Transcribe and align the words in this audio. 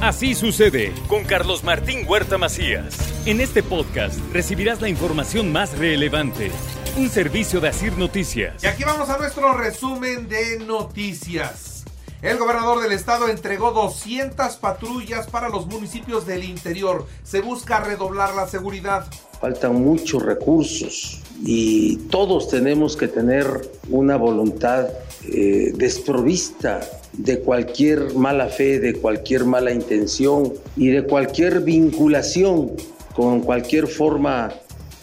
Así 0.00 0.34
sucede 0.34 0.92
con 1.08 1.24
Carlos 1.24 1.64
Martín 1.64 2.06
Huerta 2.06 2.36
Macías. 2.36 2.96
En 3.26 3.40
este 3.40 3.62
podcast 3.62 4.18
recibirás 4.32 4.80
la 4.82 4.88
información 4.88 5.50
más 5.50 5.78
relevante. 5.78 6.50
Un 6.98 7.08
servicio 7.08 7.60
de 7.60 7.68
Asir 7.68 7.96
Noticias. 7.96 8.62
Y 8.62 8.66
aquí 8.66 8.84
vamos 8.84 9.08
a 9.08 9.16
nuestro 9.16 9.54
resumen 9.54 10.28
de 10.28 10.58
noticias. 10.58 11.84
El 12.20 12.38
gobernador 12.38 12.82
del 12.82 12.92
estado 12.92 13.28
entregó 13.28 13.72
200 13.72 14.56
patrullas 14.56 15.26
para 15.26 15.48
los 15.48 15.66
municipios 15.66 16.26
del 16.26 16.44
interior. 16.44 17.06
Se 17.22 17.40
busca 17.40 17.80
redoblar 17.80 18.34
la 18.34 18.46
seguridad. 18.46 19.06
Faltan 19.40 19.74
muchos 19.74 20.22
recursos 20.22 21.22
y 21.42 21.96
todos 22.08 22.48
tenemos 22.48 22.96
que 22.96 23.08
tener 23.08 23.70
una 23.88 24.16
voluntad 24.16 24.88
eh, 25.26 25.72
desprovista 25.74 26.80
de 27.18 27.40
cualquier 27.40 28.14
mala 28.14 28.48
fe, 28.48 28.80
de 28.80 28.94
cualquier 28.94 29.44
mala 29.44 29.72
intención 29.72 30.52
y 30.76 30.88
de 30.88 31.04
cualquier 31.04 31.60
vinculación 31.60 32.72
con 33.14 33.40
cualquier 33.40 33.86
forma 33.86 34.52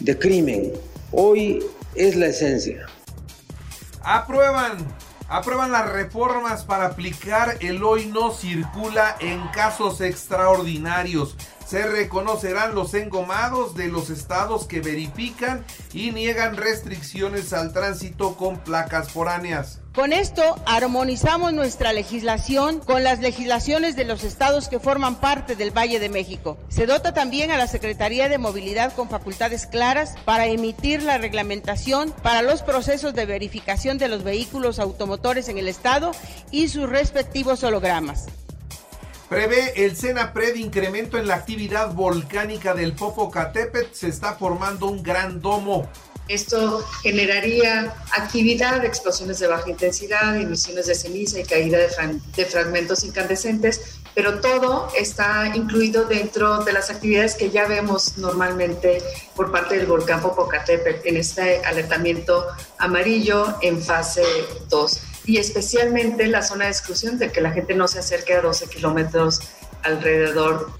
de 0.00 0.18
crimen. 0.18 0.72
Hoy 1.10 1.64
es 1.94 2.16
la 2.16 2.26
esencia. 2.26 2.86
Aprueban, 4.02 4.78
aprueban 5.28 5.72
las 5.72 5.90
reformas 5.90 6.64
para 6.64 6.86
aplicar 6.86 7.56
el 7.60 7.82
hoy 7.82 8.06
no 8.06 8.32
circula 8.32 9.16
en 9.20 9.40
casos 9.48 10.00
extraordinarios. 10.00 11.36
Se 11.66 11.86
reconocerán 11.86 12.74
los 12.74 12.92
engomados 12.92 13.74
de 13.74 13.88
los 13.88 14.10
estados 14.10 14.66
que 14.66 14.80
verifican 14.80 15.64
y 15.94 16.10
niegan 16.10 16.56
restricciones 16.56 17.52
al 17.52 17.72
tránsito 17.72 18.36
con 18.36 18.58
placas 18.58 19.10
foráneas. 19.10 19.81
Con 19.94 20.14
esto 20.14 20.56
armonizamos 20.64 21.52
nuestra 21.52 21.92
legislación 21.92 22.80
con 22.80 23.04
las 23.04 23.20
legislaciones 23.20 23.94
de 23.94 24.06
los 24.06 24.24
estados 24.24 24.68
que 24.68 24.80
forman 24.80 25.16
parte 25.16 25.54
del 25.54 25.70
Valle 25.70 26.00
de 26.00 26.08
México. 26.08 26.56
Se 26.70 26.86
dota 26.86 27.12
también 27.12 27.50
a 27.50 27.58
la 27.58 27.66
Secretaría 27.66 28.30
de 28.30 28.38
Movilidad 28.38 28.94
con 28.94 29.10
facultades 29.10 29.66
claras 29.66 30.14
para 30.24 30.46
emitir 30.46 31.02
la 31.02 31.18
reglamentación 31.18 32.10
para 32.22 32.40
los 32.40 32.62
procesos 32.62 33.12
de 33.12 33.26
verificación 33.26 33.98
de 33.98 34.08
los 34.08 34.24
vehículos 34.24 34.78
automotores 34.78 35.50
en 35.50 35.58
el 35.58 35.68
estado 35.68 36.12
y 36.50 36.68
sus 36.68 36.88
respectivos 36.88 37.62
hologramas. 37.62 38.28
Prevé 39.28 39.84
el 39.84 39.94
Senapred 39.94 40.54
incremento 40.54 41.18
en 41.18 41.26
la 41.26 41.34
actividad 41.34 41.92
volcánica 41.92 42.72
del 42.72 42.94
Popocatépetl. 42.94 43.92
Se 43.92 44.08
está 44.08 44.34
formando 44.36 44.86
un 44.86 45.02
gran 45.02 45.42
domo. 45.42 45.86
Esto 46.32 46.82
generaría 47.02 47.94
actividad, 48.10 48.82
explosiones 48.86 49.38
de 49.38 49.48
baja 49.48 49.68
intensidad, 49.68 50.34
emisiones 50.40 50.86
de 50.86 50.94
ceniza 50.94 51.38
y 51.38 51.44
caída 51.44 51.76
de, 51.76 52.46
fragmentos 52.46 53.04
incandescentes, 53.04 53.98
pero 54.14 54.40
todo 54.40 54.88
está 54.98 55.52
incluido 55.54 56.06
dentro 56.06 56.64
de 56.64 56.72
las 56.72 56.88
actividades 56.88 57.34
que 57.34 57.50
ya 57.50 57.66
vemos 57.66 58.16
normalmente 58.16 59.02
por 59.36 59.52
parte 59.52 59.76
del 59.76 59.84
volcán 59.84 60.22
Popocatépetl 60.22 61.06
en 61.06 61.18
este 61.18 61.62
alertamiento 61.66 62.46
amarillo 62.78 63.54
en 63.60 63.82
fase 63.82 64.24
2 64.70 65.00
y 65.26 65.36
especialmente 65.36 66.26
la 66.28 66.40
zona 66.40 66.64
de 66.64 66.70
exclusión 66.70 67.18
de 67.18 67.30
que 67.30 67.42
la 67.42 67.52
gente 67.52 67.74
no 67.74 67.86
se 67.88 67.98
acerque 67.98 68.32
a 68.32 68.40
12 68.40 68.70
kilómetros 68.70 69.40
alrededor. 69.82 70.70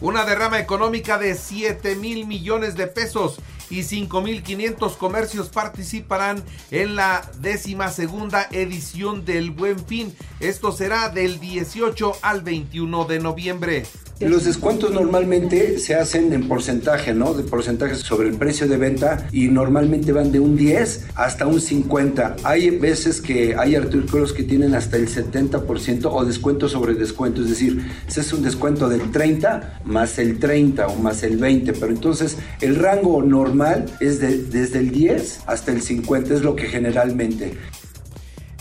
Una 0.00 0.24
derrama 0.24 0.58
económica 0.58 1.18
de 1.18 1.34
7 1.34 1.96
mil 1.96 2.26
millones 2.26 2.74
de 2.74 2.86
pesos 2.86 3.38
y 3.70 3.80
5.500 3.80 4.96
comercios 4.96 5.48
participarán 5.48 6.42
en 6.70 6.96
la 6.96 7.28
décima 7.38 7.90
segunda 7.90 8.48
edición 8.52 9.24
del 9.24 9.50
Buen 9.50 9.84
Fin. 9.84 10.14
Esto 10.40 10.72
será 10.72 11.08
del 11.08 11.40
18 11.40 12.18
al 12.22 12.42
21 12.42 13.04
de 13.04 13.18
noviembre. 13.18 13.86
Los 14.20 14.44
descuentos 14.44 14.92
normalmente 14.92 15.78
se 15.78 15.94
hacen 15.94 16.32
en 16.32 16.48
porcentaje, 16.48 17.12
¿no? 17.12 17.34
De 17.34 17.42
porcentaje 17.42 17.96
sobre 17.96 18.30
el 18.30 18.36
precio 18.38 18.66
de 18.66 18.78
venta 18.78 19.28
y 19.30 19.48
normalmente 19.48 20.10
van 20.10 20.32
de 20.32 20.40
un 20.40 20.56
10 20.56 21.08
hasta 21.16 21.46
un 21.46 21.60
50. 21.60 22.36
Hay 22.42 22.70
veces 22.70 23.20
que 23.20 23.56
hay 23.56 23.74
artículos 23.74 24.32
que 24.32 24.42
tienen 24.42 24.74
hasta 24.74 24.96
el 24.96 25.08
70% 25.08 26.08
o 26.10 26.24
descuento 26.24 26.66
sobre 26.66 26.94
descuento, 26.94 27.42
es 27.42 27.50
decir, 27.50 27.92
se 28.06 28.22
es 28.22 28.32
un 28.32 28.42
descuento 28.42 28.88
del 28.88 29.10
30 29.10 29.82
más 29.84 30.18
el 30.18 30.38
30 30.38 30.86
o 30.86 30.96
más 30.96 31.22
el 31.22 31.36
20, 31.36 31.74
pero 31.74 31.92
entonces 31.92 32.38
el 32.62 32.76
rango 32.76 33.22
normal 33.22 33.84
es 34.00 34.18
de, 34.18 34.38
desde 34.44 34.78
el 34.78 34.92
10 34.92 35.40
hasta 35.46 35.72
el 35.72 35.82
50, 35.82 36.32
es 36.32 36.40
lo 36.40 36.56
que 36.56 36.68
generalmente. 36.68 37.58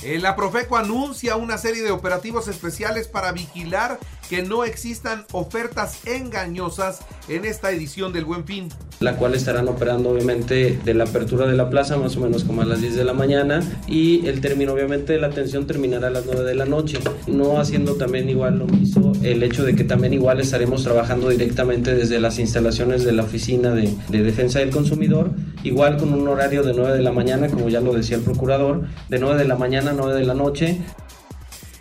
Eh, 0.05 0.19
la 0.19 0.35
Profeco 0.35 0.77
anuncia 0.77 1.35
una 1.35 1.57
serie 1.57 1.81
de 1.81 1.89
operativos 1.89 2.47
especiales 2.47 3.07
para 3.07 3.31
vigilar 3.31 3.97
que 4.29 4.43
no 4.43 4.63
existan 4.63 5.25
ofertas 5.31 6.05
engañosas 6.05 6.99
en 7.27 7.45
esta 7.45 7.71
edición 7.71 8.13
del 8.13 8.25
Buen 8.25 8.45
Fin. 8.45 8.69
La 8.99 9.17
cual 9.17 9.35
estarán 9.35 9.67
operando 9.67 10.09
obviamente 10.09 10.79
de 10.83 10.93
la 10.93 11.03
apertura 11.03 11.47
de 11.47 11.55
la 11.55 11.69
plaza 11.69 11.97
más 11.97 12.15
o 12.17 12.21
menos 12.21 12.43
como 12.43 12.61
a 12.61 12.65
las 12.65 12.81
10 12.81 12.95
de 12.95 13.03
la 13.03 13.13
mañana 13.13 13.61
y 13.87 14.25
el 14.27 14.41
término 14.41 14.73
obviamente 14.73 15.13
de 15.13 15.19
la 15.19 15.27
atención 15.27 15.67
terminará 15.67 16.07
a 16.07 16.11
las 16.11 16.25
9 16.25 16.43
de 16.43 16.55
la 16.55 16.65
noche. 16.65 16.99
No 17.27 17.59
haciendo 17.59 17.95
también 17.95 18.29
igual 18.29 18.59
lo 18.59 18.67
mismo 18.67 19.13
el 19.23 19.43
hecho 19.43 19.63
de 19.63 19.75
que 19.75 19.83
también 19.83 20.13
igual 20.13 20.39
estaremos 20.39 20.83
trabajando 20.83 21.29
directamente 21.29 21.95
desde 21.95 22.19
las 22.19 22.39
instalaciones 22.39 23.03
de 23.03 23.11
la 23.11 23.23
Oficina 23.23 23.71
de, 23.71 23.93
de 24.09 24.23
Defensa 24.23 24.59
del 24.59 24.69
Consumidor, 24.69 25.31
igual 25.63 25.97
con 25.97 26.13
un 26.13 26.27
horario 26.27 26.63
de 26.63 26.73
9 26.73 26.93
de 26.93 27.01
la 27.01 27.11
mañana, 27.11 27.47
como 27.47 27.69
ya 27.69 27.81
lo 27.81 27.93
decía 27.93 28.17
el 28.17 28.23
procurador, 28.23 28.83
de 29.09 29.19
9 29.19 29.37
de 29.37 29.47
la 29.47 29.55
mañana 29.55 29.91
a 29.91 29.93
9 29.93 30.19
de 30.19 30.25
la 30.25 30.33
noche 30.33 30.81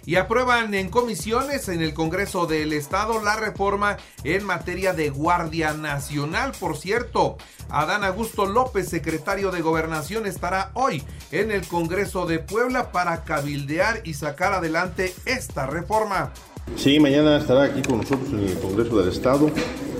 y 0.06 0.16
aprueban 0.16 0.74
en 0.74 0.88
comisiones 0.88 1.68
en 1.68 1.82
el 1.82 1.94
Congreso 1.94 2.46
del 2.46 2.72
Estado 2.72 3.22
la 3.22 3.36
reforma 3.36 3.96
en 4.22 4.44
materia 4.44 4.92
de 4.92 5.10
Guardia 5.10 5.72
Nacional. 5.72 6.52
Por 6.58 6.76
cierto, 6.76 7.36
Adán 7.68 8.04
Augusto 8.04 8.46
López, 8.46 8.88
secretario 8.88 9.50
de 9.50 9.62
Gobernación, 9.62 10.26
estará 10.26 10.70
hoy 10.74 11.02
en 11.32 11.50
el 11.50 11.66
Congreso 11.66 12.26
de 12.26 12.38
Puebla 12.38 12.92
para 12.92 13.24
cabildear 13.24 14.02
y 14.04 14.14
sacar 14.14 14.52
adelante 14.52 15.14
esta 15.24 15.66
reforma. 15.66 16.32
Sí, 16.76 16.98
mañana 16.98 17.38
estará 17.38 17.64
aquí 17.64 17.82
con 17.82 17.98
nosotros 17.98 18.28
en 18.30 18.40
el 18.40 18.58
Congreso 18.58 18.98
del 18.98 19.08
Estado. 19.12 19.50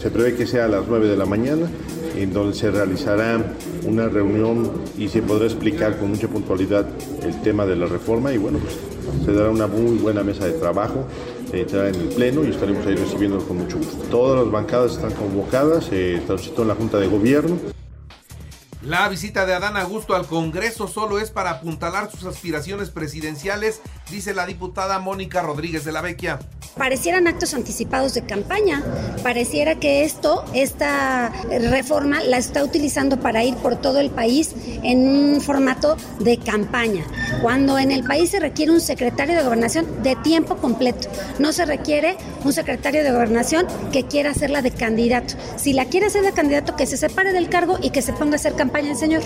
Se 0.00 0.10
prevé 0.10 0.34
que 0.34 0.46
sea 0.46 0.64
a 0.64 0.68
las 0.68 0.86
9 0.86 1.08
de 1.08 1.16
la 1.16 1.26
mañana, 1.26 1.70
en 2.16 2.32
donde 2.32 2.56
se 2.56 2.70
realizará 2.70 3.42
una 3.84 4.08
reunión 4.08 4.72
y 4.96 5.08
se 5.08 5.22
podrá 5.22 5.44
explicar 5.46 5.98
con 5.98 6.10
mucha 6.10 6.28
puntualidad 6.28 6.86
el 7.22 7.42
tema 7.42 7.66
de 7.66 7.76
la 7.76 7.86
reforma 7.86 8.32
y 8.32 8.38
bueno, 8.38 8.58
pues 8.58 8.93
se 9.24 9.32
dará 9.32 9.50
una 9.50 9.66
muy 9.66 9.98
buena 9.98 10.22
mesa 10.22 10.46
de 10.46 10.52
trabajo, 10.52 11.04
entrará 11.52 11.88
en 11.88 11.94
el 11.94 12.08
Pleno 12.08 12.44
y 12.44 12.50
estaremos 12.50 12.86
ahí 12.86 12.94
recibiéndolos 12.94 13.44
con 13.44 13.58
mucho 13.58 13.78
gusto. 13.78 13.96
Todas 14.10 14.42
las 14.42 14.50
bancadas 14.50 14.92
están 14.92 15.12
convocadas, 15.12 15.90
transitó 16.26 16.62
en 16.62 16.68
la 16.68 16.74
Junta 16.74 16.98
de 16.98 17.06
Gobierno. 17.06 17.56
La 18.84 19.08
visita 19.08 19.46
de 19.46 19.54
Adán 19.54 19.78
Augusto 19.78 20.14
al 20.14 20.26
Congreso 20.26 20.88
solo 20.88 21.18
es 21.18 21.30
para 21.30 21.52
apuntalar 21.52 22.10
sus 22.10 22.24
aspiraciones 22.24 22.90
presidenciales, 22.90 23.80
dice 24.10 24.34
la 24.34 24.44
diputada 24.44 24.98
Mónica 24.98 25.40
Rodríguez 25.40 25.86
de 25.86 25.92
la 25.92 26.02
Vecchia 26.02 26.38
parecieran 26.76 27.28
actos 27.28 27.54
anticipados 27.54 28.14
de 28.14 28.22
campaña. 28.22 28.82
Pareciera 29.22 29.76
que 29.76 30.04
esto, 30.04 30.44
esta 30.54 31.30
reforma 31.70 32.22
la 32.22 32.36
está 32.36 32.64
utilizando 32.64 33.20
para 33.20 33.44
ir 33.44 33.54
por 33.56 33.76
todo 33.76 34.00
el 34.00 34.10
país 34.10 34.54
en 34.82 35.06
un 35.06 35.40
formato 35.40 35.96
de 36.18 36.38
campaña, 36.38 37.04
cuando 37.42 37.78
en 37.78 37.92
el 37.92 38.02
país 38.04 38.30
se 38.30 38.40
requiere 38.40 38.72
un 38.72 38.80
secretario 38.80 39.36
de 39.36 39.44
gobernación 39.44 40.02
de 40.02 40.16
tiempo 40.16 40.56
completo. 40.56 41.08
No 41.38 41.52
se 41.52 41.64
requiere 41.64 42.16
un 42.44 42.52
secretario 42.52 43.04
de 43.04 43.12
gobernación 43.12 43.66
que 43.92 44.04
quiera 44.04 44.30
hacerla 44.30 44.62
de 44.62 44.72
candidato. 44.72 45.34
Si 45.56 45.72
la 45.72 45.84
quiere 45.86 46.06
hacer 46.06 46.22
de 46.22 46.32
candidato, 46.32 46.76
que 46.76 46.86
se 46.86 46.96
separe 46.96 47.32
del 47.32 47.48
cargo 47.48 47.78
y 47.80 47.90
que 47.90 48.02
se 48.02 48.12
ponga 48.12 48.32
a 48.32 48.36
hacer 48.36 48.54
campaña 48.54 48.73
el 48.80 48.96
señor. 48.96 49.22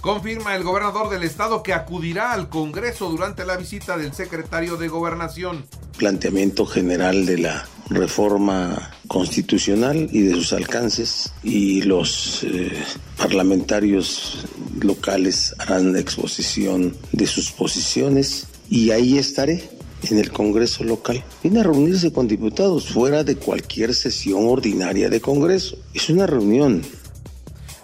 Confirma 0.00 0.54
el 0.54 0.64
gobernador 0.64 1.10
del 1.10 1.22
estado 1.22 1.62
que 1.62 1.72
acudirá 1.72 2.32
al 2.32 2.48
Congreso 2.48 3.08
durante 3.08 3.44
la 3.44 3.56
visita 3.56 3.96
del 3.96 4.12
secretario 4.12 4.76
de 4.76 4.88
Gobernación. 4.88 5.64
Planteamiento 5.96 6.66
general 6.66 7.24
de 7.24 7.38
la 7.38 7.66
reforma 7.88 8.90
constitucional 9.08 10.08
y 10.10 10.22
de 10.22 10.34
sus 10.34 10.52
alcances 10.52 11.32
y 11.42 11.82
los 11.82 12.44
eh, 12.44 12.72
parlamentarios 13.16 14.46
locales 14.80 15.54
harán 15.58 15.96
exposición 15.96 16.96
de 17.12 17.26
sus 17.26 17.50
posiciones 17.50 18.46
y 18.68 18.90
ahí 18.90 19.18
estaré 19.18 19.68
en 20.10 20.18
el 20.18 20.30
Congreso 20.32 20.84
local. 20.84 21.22
Viene 21.42 21.60
a 21.60 21.64
reunirse 21.64 22.12
con 22.12 22.28
diputados 22.28 22.88
fuera 22.88 23.24
de 23.24 23.36
cualquier 23.36 23.94
sesión 23.94 24.46
ordinaria 24.46 25.08
de 25.08 25.20
Congreso. 25.20 25.78
Es 25.94 26.10
una 26.10 26.26
reunión. 26.26 26.82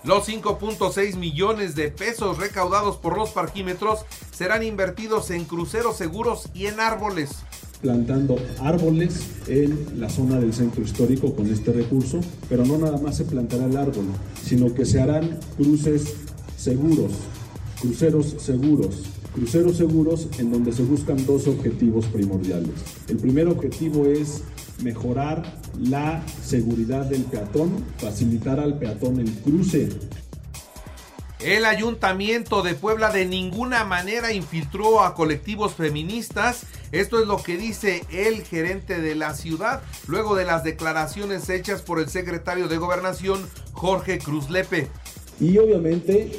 Los 0.03 0.27
5.6 0.29 1.17
millones 1.17 1.75
de 1.75 1.91
pesos 1.91 2.39
recaudados 2.39 2.97
por 2.97 3.19
los 3.19 3.31
parquímetros 3.31 4.01
serán 4.33 4.63
invertidos 4.63 5.31
en 5.31 5.45
cruceros 5.45 5.99
seguros 5.99 6.49
y 6.55 6.67
en 6.67 6.81
árboles. 6.81 7.31
Plantando 7.83 8.37
árboles 8.63 9.27
en 9.47 10.01
la 10.01 10.09
zona 10.09 10.41
del 10.41 10.55
centro 10.55 10.83
histórico 10.83 11.35
con 11.35 11.53
este 11.53 11.73
recurso, 11.73 12.21
pero 12.49 12.65
no 12.65 12.79
nada 12.79 12.97
más 12.97 13.19
se 13.19 13.25
plantará 13.25 13.67
el 13.67 13.77
árbol, 13.77 14.07
sino 14.43 14.73
que 14.73 14.87
se 14.87 15.03
harán 15.03 15.39
cruces 15.59 16.15
seguros, 16.57 17.13
cruceros 17.81 18.37
seguros, 18.39 19.03
cruceros 19.35 19.77
seguros 19.77 20.29
en 20.39 20.53
donde 20.53 20.73
se 20.73 20.83
buscan 20.83 21.25
dos 21.27 21.47
objetivos 21.47 22.07
primordiales. 22.07 22.75
El 23.09 23.17
primer 23.17 23.49
objetivo 23.49 24.07
es 24.07 24.43
mejorar 24.83 25.61
la 25.79 26.25
seguridad 26.43 27.07
del 27.07 27.23
peatón, 27.25 27.85
facilitar 27.99 28.61
al 28.61 28.79
peatón 28.79 29.21
el 29.21 29.31
cruce 29.31 29.89
el 31.43 31.65
ayuntamiento 31.65 32.63
de 32.63 32.75
Puebla 32.75 33.11
de 33.11 33.25
ninguna 33.25 33.85
manera 33.85 34.33
infiltró 34.33 35.03
a 35.03 35.15
colectivos 35.15 35.73
feministas. 35.73 36.67
Esto 36.93 37.19
es 37.19 37.27
lo 37.27 37.43
que 37.43 37.57
dice 37.57 38.05
el 38.11 38.43
gerente 38.43 39.01
de 39.01 39.15
la 39.15 39.35
ciudad 39.35 39.81
luego 40.07 40.37
de 40.37 40.45
las 40.45 40.65
declaraciones 40.65 41.49
hechas 41.49 41.81
por 41.81 41.99
el 41.99 42.11
secretario 42.11 42.69
de 42.69 42.77
gobernación 42.77 43.49
Jorge 43.73 44.19
Cruz 44.19 44.51
Lepe. 44.51 44.89
Y 45.41 45.57
obviamente 45.57 46.31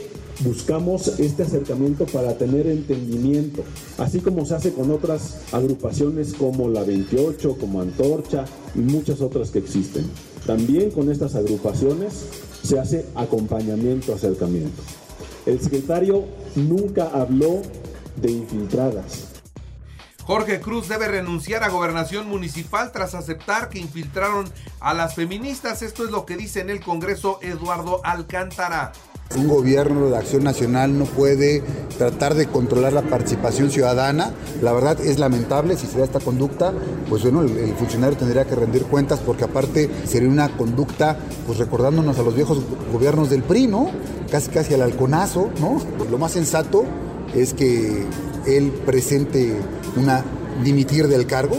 buscamos 0.43 1.07
este 1.19 1.43
acercamiento 1.43 2.05
para 2.05 2.37
tener 2.37 2.67
entendimiento, 2.67 3.63
así 3.97 4.19
como 4.19 4.45
se 4.45 4.55
hace 4.55 4.73
con 4.73 4.91
otras 4.91 5.37
agrupaciones 5.51 6.33
como 6.33 6.69
la 6.69 6.83
28, 6.83 7.57
como 7.59 7.81
Antorcha 7.81 8.45
y 8.75 8.79
muchas 8.79 9.21
otras 9.21 9.51
que 9.51 9.59
existen. 9.59 10.09
También 10.45 10.91
con 10.91 11.11
estas 11.11 11.35
agrupaciones 11.35 12.25
se 12.63 12.79
hace 12.79 13.05
acompañamiento, 13.15 14.13
acercamiento. 14.13 14.81
El 15.45 15.59
secretario 15.59 16.25
nunca 16.55 17.09
habló 17.09 17.61
de 18.21 18.31
infiltradas. 18.31 19.27
Jorge 20.23 20.61
Cruz 20.61 20.87
debe 20.87 21.07
renunciar 21.07 21.63
a 21.63 21.69
gobernación 21.69 22.27
municipal 22.27 22.91
tras 22.91 23.15
aceptar 23.15 23.69
que 23.69 23.79
infiltraron 23.79 24.47
a 24.79 24.93
las 24.93 25.15
feministas. 25.15 25.81
Esto 25.81 26.05
es 26.05 26.11
lo 26.11 26.25
que 26.25 26.37
dice 26.37 26.61
en 26.61 26.69
el 26.69 26.79
Congreso 26.79 27.39
Eduardo 27.41 28.01
Alcántara. 28.03 28.93
Un 29.37 29.47
gobierno 29.47 30.09
de 30.09 30.17
acción 30.17 30.43
nacional 30.43 30.97
no 30.97 31.05
puede 31.05 31.63
tratar 31.97 32.35
de 32.35 32.47
controlar 32.47 32.93
la 32.93 33.03
participación 33.03 33.69
ciudadana. 33.71 34.31
La 34.61 34.73
verdad 34.73 34.99
es 34.99 35.19
lamentable 35.19 35.77
si 35.77 35.87
se 35.87 35.99
da 35.99 36.05
esta 36.05 36.19
conducta, 36.19 36.73
pues 37.09 37.23
bueno, 37.23 37.41
el, 37.41 37.73
funcionario 37.75 38.17
tendría 38.17 38.45
que 38.45 38.55
rendir 38.55 38.83
cuentas 38.83 39.19
porque 39.19 39.43
aparte 39.43 39.89
sería 40.05 40.29
una 40.29 40.49
conducta, 40.57 41.17
pues 41.47 41.59
recordándonos 41.59 42.17
a 42.19 42.23
los 42.23 42.35
viejos 42.35 42.61
gobiernos 42.91 43.29
del 43.29 43.43
PRI, 43.43 43.67
¿no? 43.67 43.89
Casi 44.29 44.49
casi 44.49 44.73
al 44.73 44.81
halconazo, 44.81 45.49
¿no? 45.59 45.81
Lo 46.09 46.17
más 46.17 46.31
sensato 46.31 46.83
es 47.33 47.53
que 47.53 48.05
él 48.47 48.71
presente 48.85 49.53
una 49.95 50.23
dimitir 50.63 51.07
del 51.07 51.25
cargo. 51.25 51.57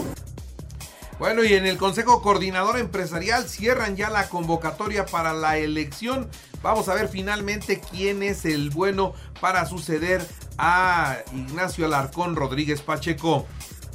Bueno, 1.23 1.45
y 1.45 1.53
en 1.53 1.65
el 1.65 1.77
Consejo 1.77 2.21
Coordinador 2.21 2.77
Empresarial 2.77 3.47
cierran 3.47 3.95
ya 3.95 4.09
la 4.09 4.27
convocatoria 4.27 5.05
para 5.05 5.31
la 5.31 5.57
elección. 5.57 6.27
Vamos 6.61 6.89
a 6.89 6.95
ver 6.95 7.07
finalmente 7.07 7.79
quién 7.79 8.21
es 8.23 8.43
el 8.43 8.71
bueno 8.71 9.13
para 9.39 9.65
suceder 9.65 10.21
a 10.57 11.19
Ignacio 11.33 11.85
Alarcón 11.85 12.35
Rodríguez 12.35 12.81
Pacheco. 12.81 13.47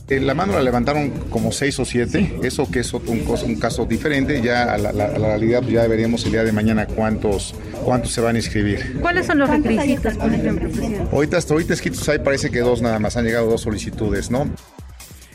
Eh, 0.09 0.21
la 0.21 0.33
mano 0.33 0.55
la 0.55 0.63
levantaron 0.63 1.11
como 1.29 1.53
seis 1.53 1.79
o 1.79 1.85
siete, 1.85 2.39
eso 2.43 2.71
que 2.71 2.81
es 2.81 2.95
un, 2.95 3.03
un 3.45 3.57
caso 3.57 3.85
diferente, 3.85 4.41
ya 4.41 4.63
a 4.73 4.79
la, 4.79 4.93
realidad 4.93 5.63
ya 5.65 5.87
veríamos 5.87 6.25
el 6.25 6.33
día 6.33 6.45
de 6.45 6.53
mañana 6.53 6.87
cuántos, 6.87 7.55
cuántos 7.85 8.11
se 8.11 8.23
van 8.23 8.37
a 8.37 8.39
inscribir. 8.39 9.01
¿Cuáles 9.03 9.27
son 9.27 9.41
los 9.41 9.51
requisitos, 9.51 10.15
por 10.15 10.33
ejemplo, 10.33 10.71
Ahorita, 11.13 11.37
hasta 11.37 11.53
ahorita 11.53 11.75
escritos 11.75 12.09
ahí 12.09 12.21
parece 12.21 12.51
que 12.51 12.61
dos 12.61 12.81
nada 12.81 12.99
más, 12.99 13.19
han 13.19 13.27
llegado 13.27 13.51
dos 13.51 13.61
solicitudes, 13.61 14.31
¿no? 14.31 14.49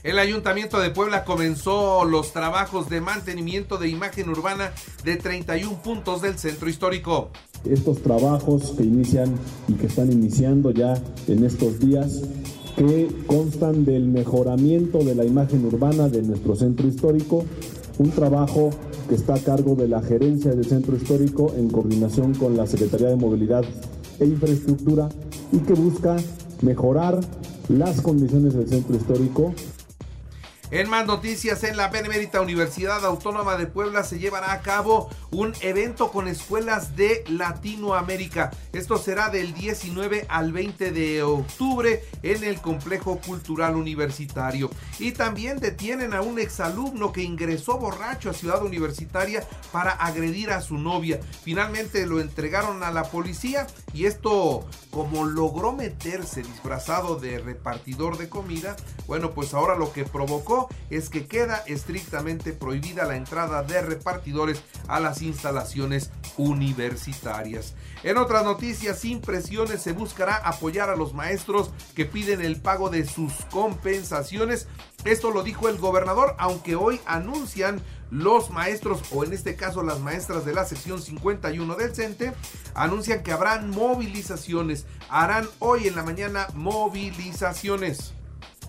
El 0.03 0.19
Ayuntamiento 0.19 0.81
de 0.81 0.89
Puebla 0.89 1.23
comenzó 1.23 2.03
los 2.03 2.33
trabajos 2.33 2.89
de 2.89 2.99
mantenimiento 2.99 3.77
de 3.77 3.87
imagen 3.87 4.27
urbana 4.27 4.73
de 5.05 5.15
31 5.15 5.81
puntos 5.81 6.21
del 6.21 6.37
centro 6.37 6.67
histórico. 6.67 7.29
Estos 7.63 8.01
trabajos 8.01 8.73
que 8.77 8.83
inician 8.83 9.33
y 9.69 9.75
que 9.75 9.87
están 9.87 10.11
iniciando 10.11 10.71
ya 10.71 11.01
en 11.29 11.45
estos 11.45 11.79
días 11.79 12.21
que 12.75 13.07
constan 13.27 13.85
del 13.85 14.09
mejoramiento 14.09 14.97
de 14.97 15.15
la 15.15 15.23
imagen 15.23 15.65
urbana 15.65 16.09
de 16.09 16.21
nuestro 16.21 16.57
centro 16.57 16.85
histórico, 16.85 17.45
un 17.97 18.11
trabajo 18.11 18.71
que 19.07 19.15
está 19.15 19.35
a 19.35 19.39
cargo 19.39 19.75
de 19.75 19.87
la 19.87 20.01
gerencia 20.01 20.51
del 20.51 20.65
centro 20.65 20.97
histórico 20.97 21.53
en 21.55 21.69
coordinación 21.69 22.33
con 22.33 22.57
la 22.57 22.67
Secretaría 22.67 23.07
de 23.07 23.15
Movilidad 23.15 23.63
e 24.19 24.25
Infraestructura 24.25 25.07
y 25.53 25.59
que 25.59 25.73
busca 25.73 26.17
mejorar 26.61 27.21
las 27.69 28.01
condiciones 28.01 28.53
del 28.53 28.67
centro 28.67 28.97
histórico 28.97 29.53
en 30.73 30.89
más 30.89 31.05
noticias, 31.05 31.63
en 31.63 31.77
la 31.77 31.89
Benemérita 31.89 32.41
Universidad 32.41 33.05
Autónoma 33.05 33.57
de 33.57 33.67
Puebla 33.67 34.03
se 34.03 34.17
llevará 34.17 34.53
a 34.53 34.61
cabo 34.63 35.07
un 35.29 35.53
evento 35.61 36.11
con 36.11 36.27
escuelas 36.27 36.95
de 36.95 37.23
Latinoamérica. 37.27 38.49
Esto 38.71 38.97
será 38.97 39.29
del 39.29 39.53
19 39.53 40.25
al 40.29 40.51
20 40.51 40.89
de 40.89 41.21
octubre 41.21 42.03
en 42.23 42.43
el 42.43 42.59
Complejo 42.59 43.19
Cultural 43.19 43.75
Universitario. 43.75 44.71
Y 44.97 45.11
también 45.11 45.59
detienen 45.59 46.11
a 46.15 46.21
un 46.21 46.39
exalumno 46.39 47.13
que 47.13 47.21
ingresó 47.21 47.77
borracho 47.77 48.31
a 48.31 48.33
Ciudad 48.33 48.63
Universitaria 48.63 49.47
para 49.71 49.91
agredir 49.91 50.49
a 50.49 50.61
su 50.61 50.79
novia. 50.79 51.19
Finalmente 51.43 52.07
lo 52.07 52.19
entregaron 52.19 52.81
a 52.81 52.89
la 52.89 53.03
policía 53.03 53.67
y 53.93 54.05
esto 54.05 54.65
como 54.89 55.25
logró 55.25 55.71
meterse 55.73 56.41
disfrazado 56.41 57.19
de 57.19 57.37
repartidor 57.37 58.17
de 58.17 58.27
comida, 58.27 58.75
bueno 59.05 59.31
pues 59.31 59.53
ahora 59.53 59.75
lo 59.75 59.93
que 59.93 60.03
provocó 60.03 60.62
es 60.89 61.09
que 61.09 61.25
queda 61.25 61.63
estrictamente 61.67 62.53
prohibida 62.53 63.05
la 63.05 63.15
entrada 63.15 63.63
de 63.63 63.81
repartidores 63.81 64.61
a 64.87 64.99
las 64.99 65.21
instalaciones 65.21 66.11
universitarias. 66.37 67.75
En 68.03 68.17
otras 68.17 68.43
noticias, 68.43 68.99
sin 68.99 69.21
presiones, 69.21 69.81
se 69.81 69.93
buscará 69.93 70.35
apoyar 70.35 70.89
a 70.89 70.95
los 70.95 71.13
maestros 71.13 71.71
que 71.95 72.05
piden 72.05 72.41
el 72.41 72.61
pago 72.61 72.89
de 72.89 73.05
sus 73.05 73.33
compensaciones. 73.51 74.67
Esto 75.05 75.31
lo 75.31 75.43
dijo 75.43 75.69
el 75.69 75.77
gobernador, 75.77 76.35
aunque 76.37 76.75
hoy 76.75 76.99
anuncian 77.05 77.81
los 78.09 78.51
maestros, 78.51 79.01
o 79.11 79.23
en 79.23 79.33
este 79.33 79.55
caso 79.55 79.81
las 79.81 79.99
maestras 79.99 80.45
de 80.45 80.53
la 80.53 80.65
sección 80.65 81.01
51 81.01 81.75
del 81.75 81.95
CENTE, 81.95 82.33
anuncian 82.75 83.23
que 83.23 83.31
habrán 83.31 83.71
movilizaciones. 83.71 84.85
Harán 85.09 85.47
hoy 85.59 85.87
en 85.87 85.95
la 85.95 86.03
mañana 86.03 86.47
movilizaciones. 86.53 88.13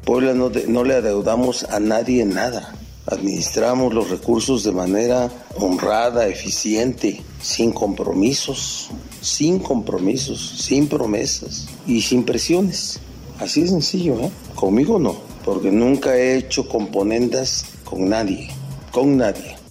Puebla 0.05 0.35
no, 0.35 0.51
no 0.69 0.85
le 0.85 0.95
adeudamos 0.95 1.65
a 1.65 1.81
nadie 1.81 2.25
nada. 2.25 2.75
Administramos 3.07 3.93
los 3.93 4.11
recursos 4.11 4.65
de 4.65 4.73
manera 4.73 5.31
honrada, 5.59 6.27
eficiente, 6.27 7.23
sin 7.41 7.73
compromisos, 7.73 8.91
sin 9.21 9.59
compromisos, 9.59 10.41
sin 10.59 10.89
promesas 10.89 11.67
y 11.87 12.03
sin 12.03 12.25
presiones. 12.25 13.01
Así 13.39 13.63
de 13.63 13.69
sencillo, 13.69 14.21
¿eh? 14.21 14.31
Conmigo 14.55 14.99
no, 14.99 15.17
porque 15.45 15.71
nunca 15.71 16.17
he 16.17 16.37
hecho 16.37 16.69
componendas 16.69 17.67
con 17.85 18.09
nadie, 18.09 18.49
con 18.91 19.17
nadie. 19.17 19.64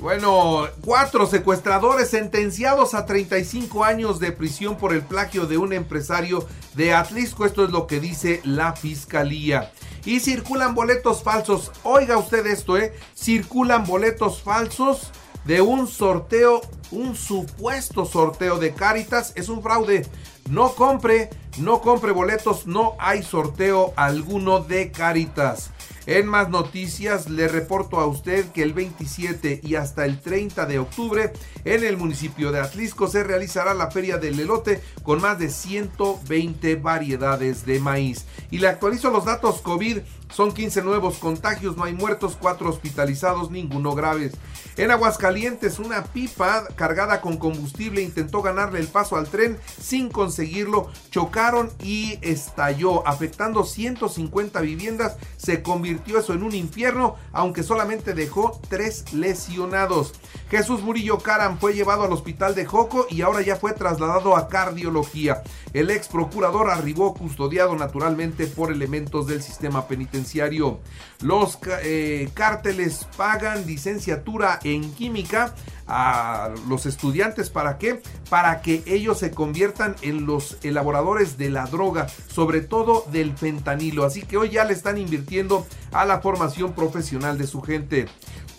Bueno, 0.00 0.66
cuatro 0.82 1.26
secuestradores 1.26 2.08
sentenciados 2.08 2.94
a 2.94 3.04
35 3.04 3.84
años 3.84 4.18
de 4.18 4.32
prisión 4.32 4.76
por 4.76 4.94
el 4.94 5.02
plagio 5.02 5.44
de 5.44 5.58
un 5.58 5.74
empresario 5.74 6.48
de 6.74 6.94
Atlisco. 6.94 7.44
Esto 7.44 7.64
es 7.64 7.70
lo 7.70 7.86
que 7.86 8.00
dice 8.00 8.40
la 8.42 8.72
fiscalía. 8.72 9.72
Y 10.06 10.20
circulan 10.20 10.74
boletos 10.74 11.22
falsos. 11.22 11.70
Oiga 11.82 12.16
usted 12.16 12.46
esto, 12.46 12.78
¿eh? 12.78 12.94
Circulan 13.14 13.84
boletos 13.84 14.40
falsos 14.40 15.10
de 15.44 15.60
un 15.60 15.86
sorteo, 15.86 16.62
un 16.90 17.14
supuesto 17.14 18.06
sorteo 18.06 18.58
de 18.58 18.72
Caritas. 18.72 19.34
Es 19.36 19.50
un 19.50 19.62
fraude. 19.62 20.06
No 20.48 20.74
compre, 20.74 21.28
no 21.58 21.82
compre 21.82 22.12
boletos. 22.12 22.66
No 22.66 22.96
hay 22.98 23.22
sorteo 23.22 23.92
alguno 23.96 24.60
de 24.60 24.92
Caritas. 24.92 25.72
En 26.10 26.26
más 26.26 26.48
noticias, 26.48 27.30
le 27.30 27.46
reporto 27.46 28.00
a 28.00 28.06
usted 28.06 28.50
que 28.50 28.64
el 28.64 28.72
27 28.72 29.60
y 29.62 29.76
hasta 29.76 30.04
el 30.04 30.20
30 30.20 30.66
de 30.66 30.80
octubre 30.80 31.32
en 31.64 31.84
el 31.84 31.96
municipio 31.96 32.50
de 32.50 32.58
Atlisco 32.58 33.06
se 33.06 33.22
realizará 33.22 33.74
la 33.74 33.92
Feria 33.92 34.18
del 34.18 34.40
Elote 34.40 34.82
con 35.04 35.20
más 35.20 35.38
de 35.38 35.48
120 35.50 36.74
variedades 36.74 37.64
de 37.64 37.78
maíz. 37.78 38.24
Y 38.50 38.58
le 38.58 38.66
actualizo 38.66 39.12
los 39.12 39.24
datos 39.24 39.60
COVID. 39.60 39.98
Son 40.32 40.52
15 40.52 40.82
nuevos 40.82 41.18
contagios, 41.18 41.76
no 41.76 41.84
hay 41.84 41.92
muertos, 41.92 42.36
4 42.40 42.68
hospitalizados, 42.68 43.50
ninguno 43.50 43.94
graves. 43.94 44.32
En 44.76 44.92
Aguascalientes, 44.92 45.80
una 45.80 46.04
pipa 46.04 46.66
cargada 46.76 47.20
con 47.20 47.36
combustible 47.36 48.00
intentó 48.00 48.40
ganarle 48.40 48.78
el 48.78 48.86
paso 48.86 49.16
al 49.16 49.28
tren 49.28 49.58
sin 49.80 50.08
conseguirlo. 50.08 50.88
Chocaron 51.10 51.70
y 51.82 52.18
estalló, 52.22 53.06
afectando 53.08 53.64
150 53.64 54.60
viviendas. 54.60 55.16
Se 55.36 55.62
convirtió 55.62 55.99
eso 56.06 56.32
en 56.32 56.42
un 56.42 56.54
infierno, 56.54 57.16
aunque 57.32 57.62
solamente 57.62 58.14
dejó 58.14 58.60
3 58.68 59.12
lesionados. 59.14 60.14
Jesús 60.50 60.82
Murillo 60.82 61.18
Caram 61.18 61.58
fue 61.58 61.74
llevado 61.74 62.02
al 62.02 62.12
hospital 62.12 62.54
de 62.54 62.66
Joco 62.66 63.06
y 63.08 63.22
ahora 63.22 63.40
ya 63.42 63.56
fue 63.56 63.72
trasladado 63.72 64.36
a 64.36 64.48
cardiología. 64.48 65.42
El 65.72 65.90
ex 65.90 66.08
procurador 66.08 66.70
arribó 66.70 67.14
custodiado 67.14 67.76
naturalmente 67.76 68.48
por 68.48 68.72
elementos 68.72 69.28
del 69.28 69.42
sistema 69.42 69.86
penitenciario. 69.86 70.80
Los 71.20 71.58
eh, 71.82 72.28
cárteles 72.34 73.06
pagan 73.16 73.66
licenciatura 73.66 74.58
en 74.64 74.92
química 74.94 75.54
a 75.86 76.50
los 76.68 76.86
estudiantes. 76.86 77.50
¿Para 77.50 77.78
qué? 77.78 78.02
Para 78.28 78.62
que 78.62 78.82
ellos 78.86 79.18
se 79.18 79.32
conviertan 79.32 79.96
en 80.02 80.26
los 80.26 80.58
elaboradores 80.62 81.36
de 81.36 81.50
la 81.50 81.66
droga, 81.66 82.08
sobre 82.08 82.60
todo 82.60 83.04
del 83.12 83.36
fentanilo. 83.36 84.04
Así 84.04 84.22
que 84.22 84.36
hoy 84.36 84.50
ya 84.50 84.64
le 84.64 84.72
están 84.72 84.98
invirtiendo 84.98 85.66
a 85.92 86.04
la 86.04 86.20
formación 86.20 86.72
profesional 86.72 87.38
de 87.38 87.46
su 87.46 87.60
gente 87.62 88.06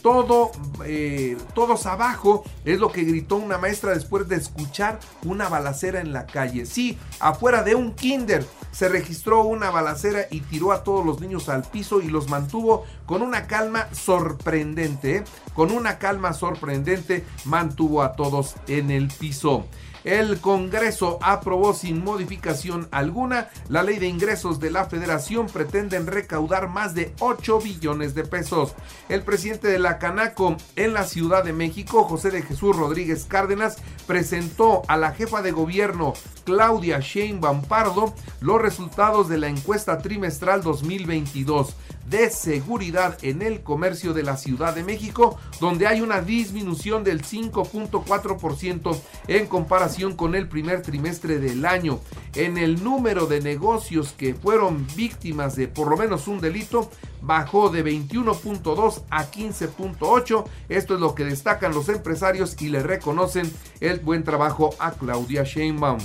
todo, 0.01 0.51
eh, 0.85 1.37
todos 1.53 1.85
abajo, 1.85 2.43
es 2.65 2.79
lo 2.79 2.91
que 2.91 3.03
gritó 3.03 3.35
una 3.35 3.57
maestra 3.57 3.93
después 3.93 4.27
de 4.27 4.35
escuchar 4.35 4.99
una 5.23 5.49
balacera 5.49 6.01
en 6.01 6.13
la 6.13 6.25
calle. 6.25 6.65
Sí, 6.65 6.97
afuera 7.19 7.63
de 7.63 7.75
un 7.75 7.93
kinder 7.93 8.45
se 8.71 8.89
registró 8.89 9.43
una 9.43 9.69
balacera 9.69 10.27
y 10.31 10.41
tiró 10.41 10.71
a 10.71 10.83
todos 10.83 11.05
los 11.05 11.19
niños 11.19 11.49
al 11.49 11.63
piso 11.63 12.01
y 12.01 12.07
los 12.07 12.29
mantuvo 12.29 12.85
con 13.05 13.21
una 13.21 13.47
calma 13.47 13.87
sorprendente. 13.93 15.17
¿eh? 15.17 15.23
Con 15.53 15.71
una 15.71 15.97
calma 15.97 16.33
sorprendente 16.33 17.25
mantuvo 17.45 18.01
a 18.01 18.13
todos 18.13 18.55
en 18.67 18.91
el 18.91 19.07
piso. 19.09 19.65
El 20.03 20.39
Congreso 20.39 21.19
aprobó 21.21 21.73
sin 21.73 22.03
modificación 22.03 22.87
alguna 22.91 23.49
la 23.69 23.83
ley 23.83 23.99
de 23.99 24.07
ingresos 24.07 24.59
de 24.59 24.71
la 24.71 24.85
federación. 24.85 25.45
Pretenden 25.45 26.07
recaudar 26.07 26.69
más 26.69 26.95
de 26.95 27.13
8 27.19 27.59
billones 27.59 28.15
de 28.15 28.23
pesos. 28.23 28.73
El 29.09 29.21
presidente 29.23 29.67
de 29.67 29.77
la 29.91 29.99
Canaco 29.99 30.55
en 30.77 30.93
la 30.93 31.03
Ciudad 31.03 31.43
de 31.43 31.51
México, 31.51 32.05
José 32.05 32.31
de 32.31 32.43
Jesús 32.43 32.77
Rodríguez 32.77 33.25
Cárdenas, 33.25 33.75
presentó 34.07 34.83
a 34.87 34.95
la 34.95 35.11
jefa 35.11 35.41
de 35.41 35.51
gobierno 35.51 36.13
Claudia 36.45 37.01
Sheinbaum 37.01 37.63
Pardo 37.63 38.13
los 38.39 38.61
resultados 38.61 39.27
de 39.27 39.37
la 39.37 39.49
encuesta 39.49 39.97
trimestral 39.97 40.63
2022 40.63 41.75
de 42.11 42.29
seguridad 42.29 43.17
en 43.21 43.41
el 43.41 43.61
comercio 43.61 44.13
de 44.13 44.21
la 44.21 44.35
Ciudad 44.35 44.75
de 44.75 44.83
México, 44.83 45.39
donde 45.61 45.87
hay 45.87 46.01
una 46.01 46.21
disminución 46.21 47.05
del 47.05 47.23
5.4% 47.23 48.99
en 49.27 49.47
comparación 49.47 50.15
con 50.17 50.35
el 50.35 50.49
primer 50.49 50.81
trimestre 50.81 51.39
del 51.39 51.65
año. 51.65 52.01
En 52.35 52.57
el 52.57 52.83
número 52.83 53.27
de 53.27 53.39
negocios 53.39 54.13
que 54.15 54.35
fueron 54.35 54.85
víctimas 54.95 55.55
de 55.55 55.69
por 55.69 55.87
lo 55.89 55.95
menos 55.95 56.27
un 56.27 56.41
delito, 56.41 56.91
bajó 57.21 57.69
de 57.69 57.85
21.2 57.85 59.03
a 59.09 59.31
15.8. 59.31 60.45
Esto 60.67 60.93
es 60.95 60.99
lo 60.99 61.15
que 61.15 61.23
destacan 61.23 61.73
los 61.73 61.87
empresarios 61.87 62.61
y 62.61 62.67
le 62.67 62.83
reconocen 62.83 63.49
el 63.79 63.99
buen 64.01 64.25
trabajo 64.25 64.75
a 64.79 64.91
Claudia 64.91 65.43
Sheinbaum. 65.43 65.99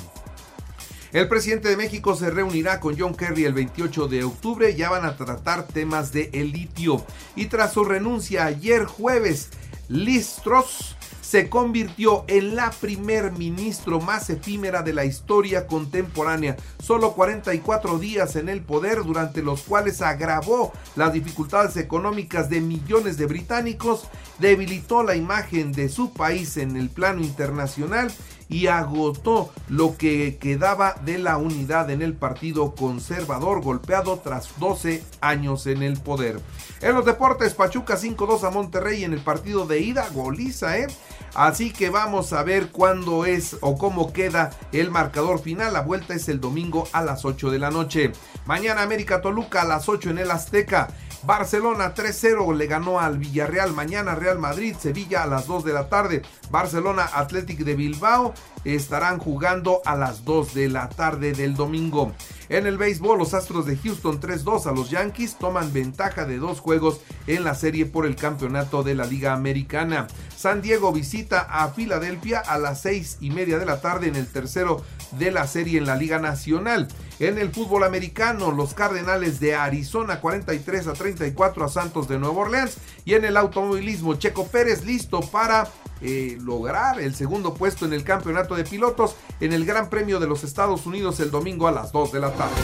El 1.17 1.29
presidente 1.29 1.71
de 1.71 1.79
México 1.79 2.15
se 2.15 2.29
reunirá 2.29 2.79
con 2.79 2.95
John 2.99 3.15
Kerry 3.15 3.47
el 3.47 3.55
28 3.55 4.07
de 4.09 4.25
octubre. 4.25 4.75
Ya 4.75 4.91
van 4.91 5.07
a 5.07 5.17
tratar 5.17 5.67
temas 5.67 6.13
de 6.13 6.29
el 6.35 6.53
litio. 6.53 7.07
Y 7.35 7.47
tras 7.47 7.73
su 7.73 7.87
renuncia 7.87 8.45
ayer 8.45 8.85
jueves, 8.85 9.49
Listros 9.89 10.96
se 11.29 11.49
convirtió 11.49 12.25
en 12.29 12.55
la 12.55 12.71
primer 12.71 13.33
ministro 13.33 14.01
más 14.01 14.31
efímera 14.31 14.83
de 14.83 14.93
la 14.93 15.05
historia 15.05 15.67
contemporánea. 15.67 16.57
Solo 16.81 17.15
44 17.15 17.99
días 17.99 18.37
en 18.37 18.49
el 18.49 18.63
poder, 18.63 19.03
durante 19.03 19.43
los 19.43 19.63
cuales 19.63 20.03
agravó 20.03 20.73
las 20.95 21.13
dificultades 21.13 21.77
económicas 21.79 22.49
de 22.49 22.61
millones 22.61 23.19
de 23.19 23.27
británicos, 23.27 24.07
debilitó 24.39 25.03
la 25.03 25.17
imagen 25.17 25.73
de 25.73 25.89
su 25.89 26.13
país 26.13 26.59
en 26.59 26.77
el 26.77 26.91
plano 26.91 27.23
internacional 27.23 28.13
y 28.49 28.69
agotó 28.69 29.51
lo 29.69 29.97
que 29.97 30.39
quedaba 30.39 30.95
de 31.05 31.19
la 31.19 31.37
unidad 31.37 31.91
en 31.91 32.03
el 32.03 32.15
partido 32.15 32.75
conservador 32.75 33.63
golpeado 33.63 34.21
tras 34.23 34.51
12 34.59 35.03
años 35.21 35.67
en 35.67 35.83
el 35.83 35.99
poder. 35.99 36.41
En 36.81 36.95
los 36.95 37.05
deportes, 37.05 37.55
Pachuca 37.55 37.97
5-2 37.97 38.45
a 38.45 38.51
Monterrey 38.51 39.05
en 39.05 39.13
el 39.13 39.21
partido 39.21 39.67
de 39.67 39.81
ida, 39.81 40.09
goliza, 40.13 40.79
¿eh? 40.79 40.87
Así 41.35 41.73
que 41.73 41.91
vamos 41.91 42.33
a 42.33 42.43
ver 42.43 42.69
cuándo 42.69 43.25
es 43.25 43.57
o 43.61 43.77
cómo 43.77 44.13
queda 44.13 44.51
el 44.73 44.91
marcador 44.91 45.41
final. 45.41 45.73
La 45.73 45.81
vuelta 45.81 46.15
es 46.15 46.29
el 46.29 46.41
domingo 46.41 46.89
a 46.93 47.03
las 47.03 47.25
8 47.25 47.51
de 47.51 47.59
la 47.59 47.71
noche. 47.71 48.13
Mañana 48.47 48.83
América 48.83 49.21
Toluca 49.21 49.63
a 49.63 49.67
las 49.67 49.89
8 49.89 50.11
en 50.11 50.19
el 50.19 50.31
Azteca. 50.31 50.89
Barcelona 51.27 51.93
3-0 51.93 52.55
le 52.55 52.69
ganó 52.69 53.01
al 53.01 53.19
Villarreal. 53.19 53.73
Mañana 53.73 54.15
Real 54.15 54.39
Madrid, 54.39 54.77
Sevilla 54.79 55.25
a 55.25 55.27
las 55.27 55.49
2 55.49 55.65
de 55.65 55.73
la 55.73 55.89
tarde. 55.89 56.23
Barcelona 56.51 57.03
Athletic 57.03 57.59
de 57.65 57.75
Bilbao 57.75 58.33
estarán 58.65 59.19
jugando 59.19 59.83
a 59.85 59.97
las 59.97 60.25
2 60.25 60.55
de 60.55 60.69
la 60.69 60.89
tarde 60.89 61.33
del 61.33 61.55
domingo. 61.55 62.13
En 62.49 62.69
el 62.69 62.79
béisbol, 62.79 63.19
los 63.19 63.35
Astros 63.35 63.67
de 63.67 63.77
Houston 63.77 64.21
3-2 64.21 64.67
a 64.67 64.73
los 64.73 64.91
Yankees 64.91 65.37
toman 65.37 65.73
ventaja 65.73 66.27
de 66.27 66.39
dos 66.39 66.61
juegos 66.61 67.01
en 67.27 67.43
la 67.43 67.57
serie 67.57 67.87
por 67.87 68.07
el 68.07 68.15
campeonato 68.15 68.85
de 68.85 68.95
la 68.95 69.05
Liga 69.05 69.33
Americana. 69.33 70.07
San 70.37 70.63
Diego 70.63 70.93
visita 70.93 71.41
a 71.41 71.69
Filadelfia 71.71 72.39
a 72.39 72.57
las 72.59 72.83
6 72.83 73.19
y 73.21 73.31
media 73.31 73.59
de 73.59 73.67
la 73.67 73.81
tarde 73.81 74.07
en 74.07 74.15
el 74.15 74.29
tercero 74.29 74.85
de 75.19 75.33
la 75.33 75.49
serie 75.49 75.79
en 75.79 75.87
la 75.87 75.97
Liga 75.97 76.21
Nacional. 76.21 76.87
En 77.19 77.39
el 77.39 77.51
fútbol 77.51 77.85
americano, 77.85 78.51
los 78.53 78.75
Cardenales 78.75 79.41
de 79.41 79.55
Arizona 79.55 80.21
43 80.21 80.87
a 80.87 80.93
34 80.93 81.65
a 81.65 81.69
Santos 81.69 82.09
de 82.09 82.19
Nueva 82.19 82.43
Orleans. 82.43 82.77
Y 83.05 83.15
en 83.15 83.25
el 83.25 83.37
automovilismo, 83.39 84.15
Checo 84.15 84.47
Pérez 84.49 84.85
listo 84.85 85.21
para 85.21 85.67
eh, 86.03 86.37
lograr 86.43 87.01
el 87.01 87.15
segundo 87.15 87.55
puesto 87.55 87.87
en 87.87 87.95
el 87.95 88.05
campeonato 88.05 88.55
de 88.55 88.65
pilotos 88.65 89.17
en 89.41 89.55
el 89.55 89.65
Gran 89.65 89.89
Premio 89.89 90.21
de 90.21 90.27
los 90.27 90.45
Estados 90.45 90.85
Unidos 90.85 91.19
el 91.21 91.31
domingo 91.31 91.69
a 91.69 91.73
las 91.73 91.91
2 91.91 92.13
de 92.13 92.21
la 92.21 92.33
tarde. 92.33 92.55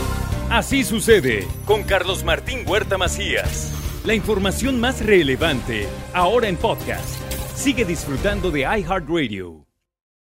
Así 0.50 0.84
sucede 0.84 1.46
con 1.64 1.82
Carlos 1.84 2.24
Martín 2.24 2.68
Huerta 2.68 2.98
Macías. 2.98 3.72
La 4.04 4.14
información 4.14 4.80
más 4.80 5.00
relevante 5.04 5.88
ahora 6.12 6.48
en 6.48 6.56
podcast. 6.56 7.16
Sigue 7.54 7.86
disfrutando 7.86 8.50
de 8.50 8.60
iHeartRadio. 8.60 9.61